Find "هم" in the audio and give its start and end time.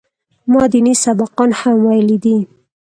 1.61-1.77